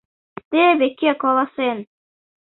Теве 0.49 0.87
кӧ 0.99 1.11
каласен... 1.21 1.77